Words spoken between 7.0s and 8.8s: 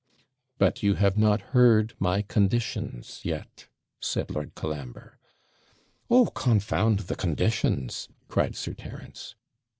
the conditions!' cried Sir